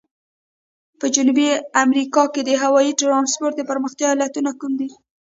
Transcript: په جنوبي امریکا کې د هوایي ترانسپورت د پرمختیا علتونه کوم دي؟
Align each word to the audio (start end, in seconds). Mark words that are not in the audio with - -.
په 0.99 1.05
جنوبي 1.15 1.47
امریکا 1.83 2.23
کې 2.33 2.41
د 2.45 2.51
هوایي 2.63 2.91
ترانسپورت 3.01 3.53
د 3.57 3.61
پرمختیا 3.69 4.07
علتونه 4.15 4.51
کوم 4.59 4.73
دي؟ 4.79 4.89